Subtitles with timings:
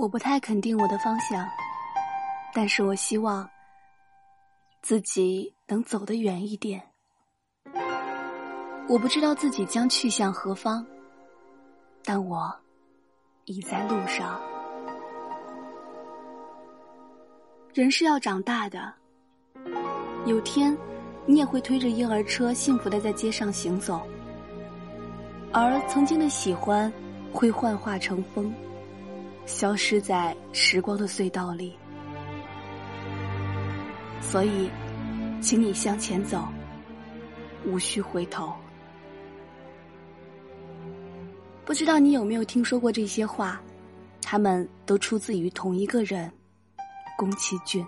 [0.00, 1.46] 我不太肯定我的方向，
[2.54, 3.46] 但是我希望
[4.80, 6.82] 自己能走得远一点。
[8.88, 10.82] 我不知道自己将去向何方，
[12.02, 12.50] 但我
[13.44, 14.40] 已在路上。
[17.74, 18.90] 人是要长大的，
[20.24, 20.74] 有天
[21.26, 24.00] 你也会推着婴儿车，幸福的在街上行走，
[25.52, 26.90] 而曾经的喜欢
[27.34, 28.50] 会幻化成风，
[29.50, 31.76] 消失在时光的隧道里。
[34.20, 34.70] 所以，
[35.42, 36.48] 请你向前走，
[37.66, 38.54] 无需回头。
[41.64, 43.60] 不知道你有没有听说过这些话？
[44.22, 46.32] 他们都出自于同一个人——
[47.18, 47.84] 宫崎骏。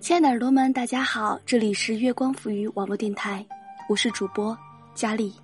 [0.00, 3.46] 亲爱的耳朵们，大家好，这里是月光浮于网络电台，
[3.86, 4.56] 我是主播
[4.94, 5.34] 佳丽。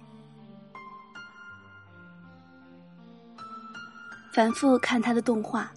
[4.33, 5.71] 反复看他的动画，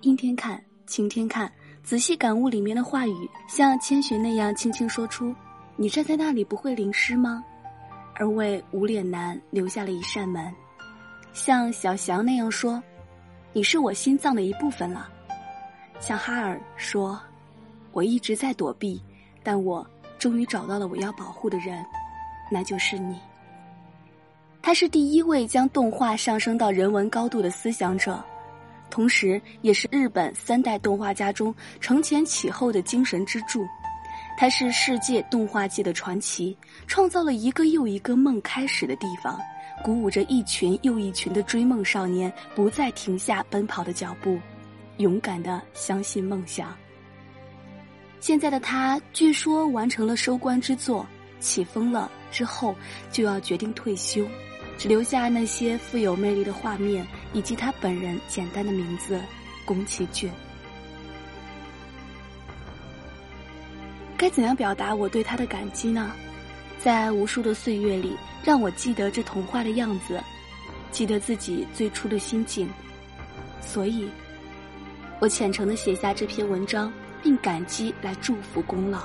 [0.00, 1.52] 阴天看，晴天看。
[1.82, 5.34] 仔细感悟里面的话语，像千寻那样轻轻说出
[5.76, 7.44] ：“你站在那里不会淋湿吗？”
[8.16, 10.50] 而为无脸男留下了一扇门，
[11.34, 12.82] 像小翔那样说
[13.52, 15.10] ：“你是我心脏的一部分了。”
[16.00, 17.20] 像哈尔说
[17.92, 19.02] ：“我一直在躲避，
[19.42, 19.86] 但我
[20.18, 21.82] 终于找到了我要保护的人，
[22.50, 23.18] 那就是你。”
[24.60, 28.22] 他是第一位将动画上升到人文高度的思想者。
[28.90, 33.66] 同时，也是日本三代动画家中承前启后的精神支柱。
[34.36, 39.38] 他是世界动画界的传奇，创造了一个又一个梦开始的地方，
[39.82, 44.38] 鼓舞着一群又一群的追梦少年不再停下奔跑的脚步，
[44.98, 46.74] 勇敢的相信梦想。
[48.20, 51.06] 现在的他，据说完成了收官之作，
[51.40, 52.74] 起风了之后
[53.10, 54.26] 就要决定退休。
[54.76, 59.20] 只留下那些富有魅力的画面，以及他本人简单的名字——
[59.66, 60.30] 宫崎骏。
[64.16, 66.12] 该怎样表达我对他的感激呢？
[66.78, 70.22] 在无数的岁月里，让我记得这童话的样子，
[70.92, 72.68] 记得自己最初的心境，
[73.60, 74.08] 所以，
[75.18, 78.98] 我虔诚的写下这篇文章，并感激来祝福功劳。《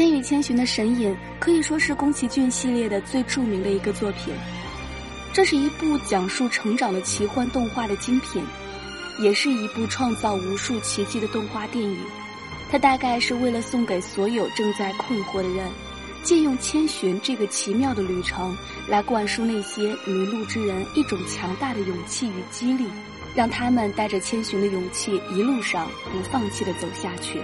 [0.00, 4.32] 千与千寻》的神隐可以说是宫崎骏系列的最著名的一个作品。
[5.30, 8.42] 这是一部讲述成长的奇幻动画的精品，
[9.18, 11.98] 也是一部创造无数奇迹的动画电影。
[12.70, 15.70] 它大概是为了送给所有正在困惑的人，
[16.22, 18.56] 借用千寻这个奇妙的旅程，
[18.88, 22.86] 来灌输那些迷路之人一种强大的勇气与激励，
[23.34, 27.38] 让他们带着千寻的勇气，一路上不放弃的走下去。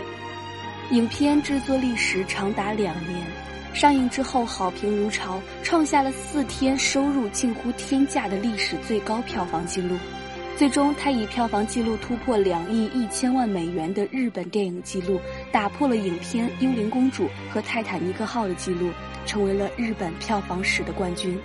[0.92, 3.26] 影片制作历时长达两年，
[3.74, 9.96] 上映之后好评如潮，创下了四天收入近乎天价的历史最高票房纪录。
[10.56, 15.20] 最终，他以票房纪录突破两亿一千万美元的日本电影纪录，
[15.50, 18.88] 打破了影片《幽灵公主》和《泰坦尼克号》的纪录，
[19.26, 21.36] 成为了日本票房史的冠军。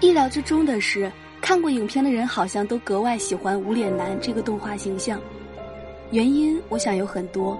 [0.00, 1.10] 意料之中的是，
[1.40, 5.18] 看过影片的人好像都格外喜欢无脸男这个动画形象。
[6.12, 7.58] 原因我想有很多，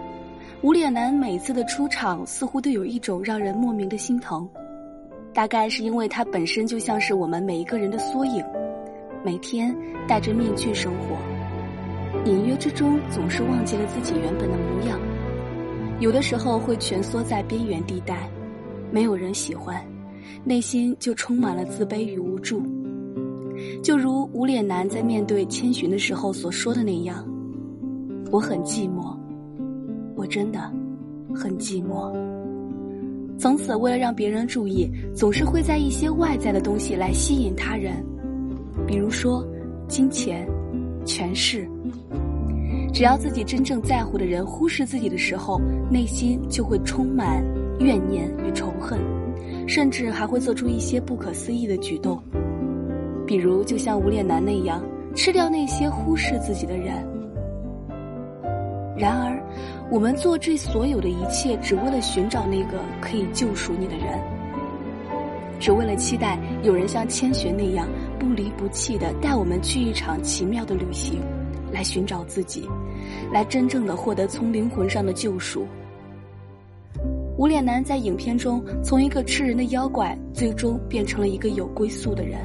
[0.60, 4.46] 无脸男每次的出场似乎都有一种让人莫名的心疼，
[5.32, 8.44] 大概是因为他本身就像是我们每一个人的缩影，
[9.24, 9.74] 每天
[10.06, 11.16] 戴着面具生活，
[12.30, 15.00] 隐约之中总是忘记了自己原本的模样，
[15.98, 18.28] 有的时候会蜷缩在边缘地带，
[18.90, 19.82] 没有人喜欢，
[20.44, 22.62] 内心就充满了自卑与无助，
[23.82, 27.26] 就如无脸男在面对千寻的时候所说的那样。
[28.32, 29.14] 我很寂寞，
[30.16, 30.58] 我真的
[31.34, 32.10] 很寂寞。
[33.38, 38.02] 从此，为了让别人注意，总是会在一些外在的东西来吸引他人，
[38.86, 39.46] 比如说
[39.86, 40.48] 金钱、
[41.04, 41.68] 权势。
[42.90, 47.44] 只要自己真正在乎的人忽视自己的时候，内心就会充满
[47.80, 48.98] 怨念与仇恨，
[49.68, 52.18] 甚至还会做出一些不可思议的举动，
[53.26, 54.82] 比如就像无脸男那样，
[55.14, 57.06] 吃掉那些忽视自己的人。
[58.96, 59.42] 然而，
[59.90, 64.20] 我们做这所有的一切，只为了寻找那个可以救赎你的人，
[65.58, 71.20] 只为了期待有人像千寻那样不离不弃的带我们去一场奇妙的旅行，
[71.72, 72.68] 来寻找自己，
[73.32, 75.66] 来真正的获得从灵魂上的救赎。
[77.38, 82.38] 无脸男在影片中从一个吃人的妖怪，最终变成了一个有归宿的人。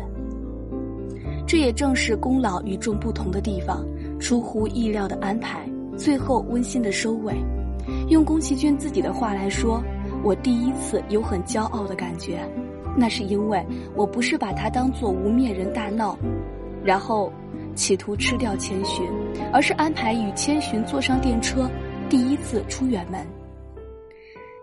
[1.45, 3.85] 这也正是功劳与众不同的地方，
[4.17, 5.69] 出乎意料的安排。
[5.97, 7.33] 最后温馨的收尾，
[8.09, 9.83] 用宫崎骏自己的话来说，
[10.23, 12.39] 我第一次有很骄傲的感觉，
[12.95, 13.65] 那是因为
[13.95, 16.17] 我不是把他当做无面人大闹，
[16.83, 17.31] 然后
[17.75, 19.05] 企图吃掉千寻，
[19.51, 21.69] 而是安排与千寻坐上电车，
[22.09, 23.19] 第一次出远门。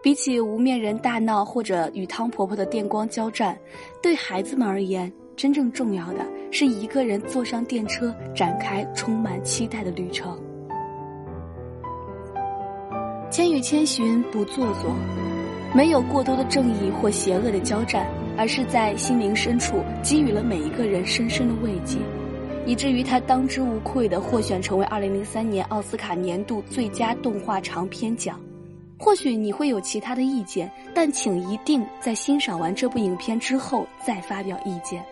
[0.03, 3.59] 比起无面人大闹或者与汤婆婆的电光交战，
[4.03, 10.37] 对孩子们而言，真正重要的是一个人坐上电车，展开充满期待的旅程。
[13.35, 14.95] 《千与千寻》不做作，
[15.75, 18.07] 没有过多的正义或邪恶的交战，
[18.39, 21.99] 而是在心灵深处给予了每一个人深深的慰藉，
[22.65, 28.39] 以至于他当之无愧的获选成为2003年奥斯卡年度最佳动画长片奖。
[28.97, 35.05] 或许你会有其他的意见，但请一定在欣赏完这部影片之后再发表意见，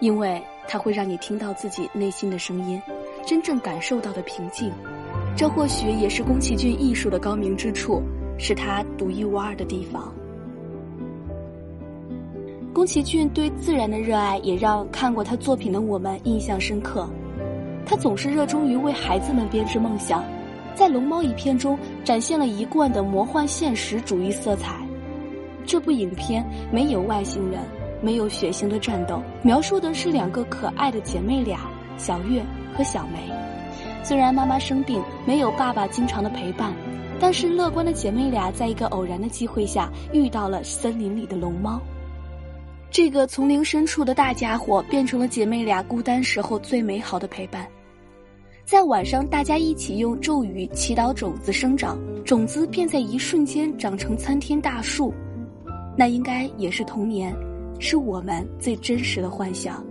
[0.00, 2.80] 因为它会让你听到自己内心的声音，
[3.26, 4.72] 真正感受到的平静。
[5.38, 8.02] 这或许也是宫崎骏艺术的高明之处，
[8.38, 10.12] 是他独一无二的地方。
[12.74, 17.08] 宫崎骏对自然的热爱也让看过他作品的我们印象深刻。
[17.86, 20.24] 他总是热衷于为孩子们编织梦想，
[20.74, 24.84] 在《龙猫》一片中展现了一贯的魔幻现实主义色彩。
[25.64, 27.60] 这部影片没有外星人，
[28.02, 31.60] 没有血腥的战斗，描述的是两个可爱的姐妹俩
[31.96, 32.44] 小月
[32.76, 33.32] 和小梅。
[34.02, 36.72] 虽然妈妈生病，没有爸爸经常的陪伴，
[37.20, 41.80] 但是乐观的姐妹俩在一个偶然的机会下遇到了森林里的龙猫。
[42.90, 47.66] 这个丛林深处的大家伙变成了姐妹俩孤单时候最美好的陪伴。
[48.64, 55.12] 在晚上，大家一起用咒语祈祷种子生长，种子便在一瞬间长成参天大树。
[55.96, 57.34] 那应该也是童年，
[57.78, 59.84] 是我们最真实的幻想。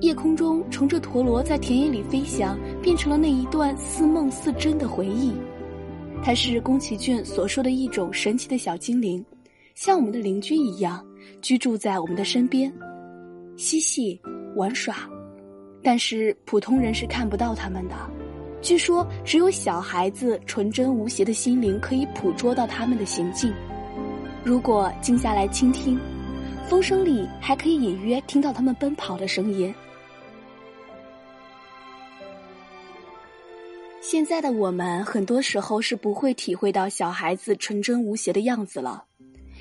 [0.00, 5.32] 夜空中乘着陀螺在田野里飞翔，变成了那一段似梦似真的回忆。
[6.22, 9.24] 它是宫崎骏所说的一种神奇的小精灵，
[9.74, 11.04] 像我们的邻居一样
[11.40, 12.72] 居住在我们的身边，
[13.56, 14.20] 嬉戏
[14.54, 14.96] 玩耍。
[15.82, 17.94] 但是普通人是看不到他们的。
[18.60, 23.52] 据说只有小孩子纯真无邪的心灵可以捕捉到他们的行径。
[24.44, 25.98] 如果静下来倾听，
[26.68, 29.72] 风声里还可以隐约听到他们奔跑的声音。
[34.00, 39.04] 现在的我们，很多时候是不会体会到小孩子纯真无邪的样子了，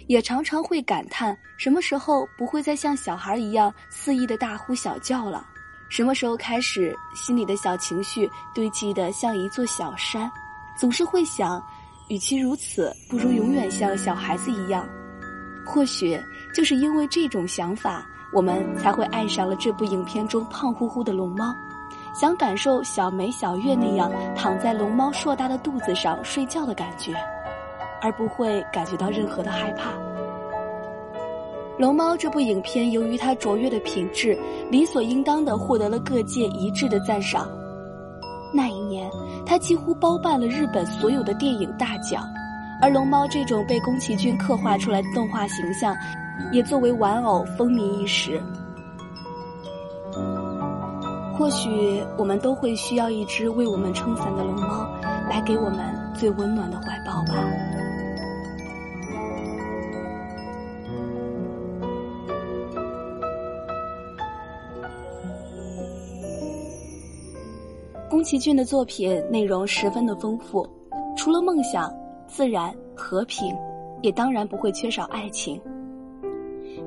[0.08, 5.46] 也常常会感叹什么时候不会再像小孩一样肆意的大呼小叫了，
[5.90, 10.30] 什么时候开始心里的小情绪堆积的像一座小山，
[10.78, 11.64] 总是会想，
[12.08, 14.88] 与其如此，不如永远像小孩子一样。
[15.68, 16.16] 或许
[16.56, 21.54] 就是因为这种想法，我们才会爱上了这部影片中胖乎乎的龙猫。
[22.14, 27.14] 想感受小梅、小月那样躺在龙猫硕大的肚子上睡觉的感觉，
[28.02, 29.90] 而不会感觉到任何的害怕。
[31.78, 34.40] 龙猫这部影片由于它卓越的品质，
[34.72, 37.50] 理所应当的获得了各界一致的赞赏。
[38.54, 39.12] 那一年，
[39.46, 42.26] 它几乎包办了日本所有的电影大奖，
[42.82, 45.94] 而龙猫这种被宫崎骏刻画出来的动画形象，
[46.52, 48.42] 也作为玩偶风靡一时。
[51.38, 54.88] 或许我们都会需要一只为我们撑伞的龙猫，
[55.30, 55.80] 来给我们
[56.14, 57.36] 最温暖的怀抱吧。
[68.10, 70.66] 宫崎骏的作品内容十分的丰富，
[71.18, 71.94] 除了梦想、
[72.28, 73.54] 自然、和平，
[74.02, 75.62] 也当然不会缺少爱情。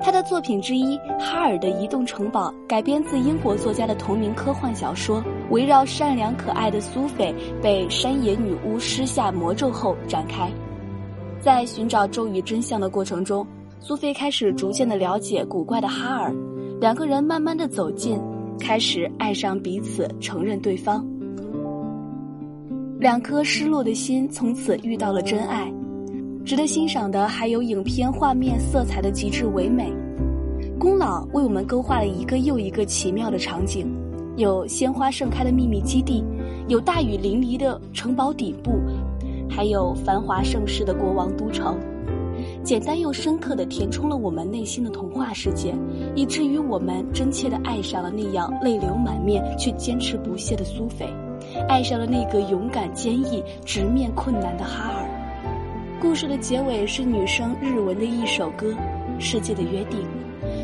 [0.01, 10.49] 他的作品之一《哈尔的移动城堡》改编自英国作家的同名科幻小说，围绕善良可爱的苏菲被山野女巫施下魔咒后展开。
[11.41, 13.45] 在寻找咒语真相的过程中，
[13.79, 16.33] 苏菲开始逐渐的了解古怪的哈尔，
[16.79, 18.17] 两个人慢慢的走近，
[18.57, 21.05] 开始爱上彼此，承认对方。
[22.99, 25.71] 两颗失落的心从此遇到了真爱。
[26.49, 29.93] 值得欣赏的还有影片画面色彩的极致唯美，
[30.79, 33.87] 宫老为我们勾画了一个又一个奇妙的场景，
[34.35, 36.23] 有鲜花盛开的秘密基地，
[36.67, 38.71] 有大雨淋漓的城堡底部，
[39.47, 41.77] 还有繁华盛世的国王都城，
[42.63, 45.75] 简单又深刻的填充了我们内心的童话世界，
[46.15, 51.05] 以至于我们真切的爱上了那样泪流满面却坚持不懈的苏菲，
[51.67, 55.08] 爱上了那个勇敢坚毅直面困难的哈尔。
[56.01, 58.71] 故事的结尾是女生日文的一首歌
[59.19, 59.99] 《世界的约定》，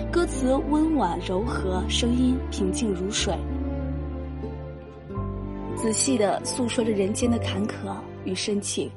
[0.09, 3.35] 歌词温婉柔和，声音平静如水，
[5.75, 8.89] 仔细的诉说着人间的坎坷，与深情。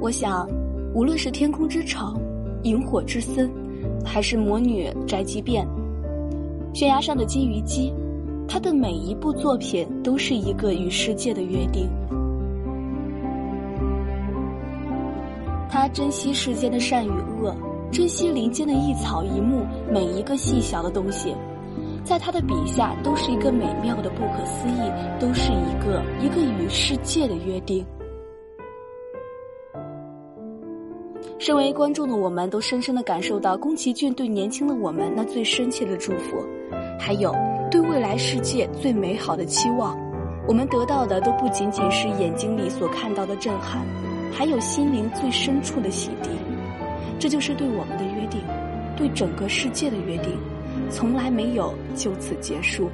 [0.00, 0.48] 我想，
[0.92, 2.14] 无论是《天空之城》
[2.64, 3.48] 《萤火之森》，
[4.04, 5.64] 还是《魔女宅急便》，
[6.76, 7.94] 悬崖上的金鱼姬，
[8.48, 11.88] 她的每一部作品都是一个与世界的约定。
[15.86, 17.54] 他珍惜世间的善与恶，
[17.92, 21.32] 珍惜林间的一草一木，每一个细小的东西，
[22.02, 24.90] 在他的笔下都是一个美妙的不可思议，
[25.20, 27.86] 都是一个一个与世界的约定。
[31.38, 36.44] 身为观众的我们，都深深的感受到宫崎骏对年轻的我们那最深切的祝福，
[36.98, 37.32] 还有
[37.70, 39.96] 对未来世界最美好的期望。
[40.48, 43.86] 我们得到的都不仅仅是眼睛里所看到的震撼。
[44.32, 46.28] 还有心灵最深处的洗涤，
[47.18, 48.40] 这就是对我们的约定，
[48.96, 50.38] 对整个世界的约定，
[50.90, 52.90] 从来没有就此结束。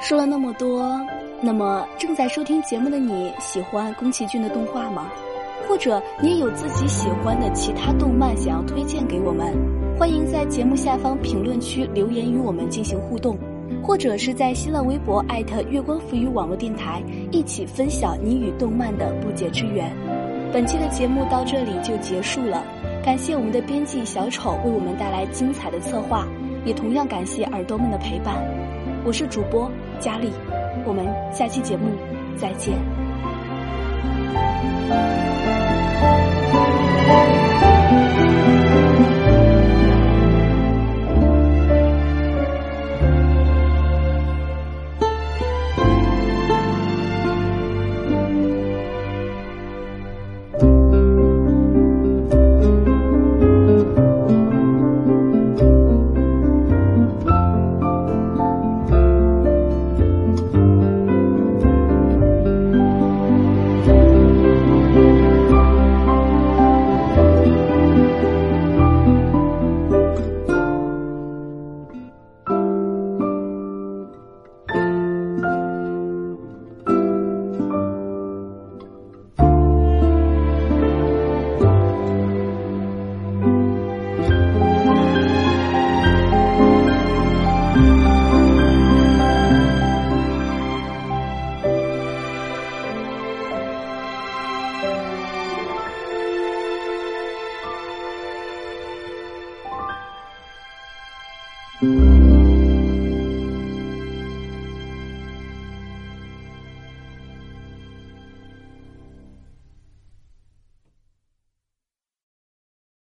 [0.00, 1.00] 说了那么多，
[1.40, 5.10] 那么正在收听节目的你喜欢宫崎骏的动画吗？
[5.66, 9.83] 或者你也有自己喜欢的其他动漫想要推荐给我们？
[9.96, 13.38] 欢迎在节目下方评论区留言与我们进行互动，
[13.82, 19.90] 或者是在新浪微博艾特月光浮语网络电台一起分享你与动漫的不解之缘。
[20.52, 22.62] 本期的节目到这里就结束了，
[23.04, 26.26] 感谢我们的编辑小丑为我们带来精彩的策划，
[26.64, 28.36] 也同样感谢耳朵们的陪伴。
[29.04, 29.70] 我是主播
[30.00, 30.30] 佳丽，
[30.84, 31.86] 我们下期节目
[32.36, 32.74] 再见。